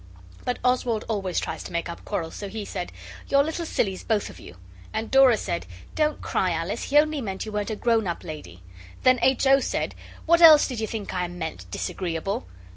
[0.45, 2.91] But Oswald always tries to make up quarrels, so he said
[3.27, 4.57] 'You're little sillies, both of you!'
[4.91, 8.63] And Dora said, 'Don't cry, Alice; he only meant you weren't a grown up lady.'
[9.03, 9.45] Then H.
[9.45, 9.59] O.
[9.59, 9.93] said,
[10.25, 12.47] 'What else did you think I meant, Disagreeable?